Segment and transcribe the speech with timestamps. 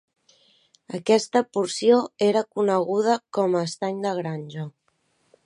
[0.99, 1.99] Aquesta porció
[2.29, 4.67] era coneguda com a estany de granja.